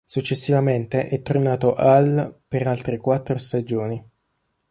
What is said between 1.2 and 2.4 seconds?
tornato al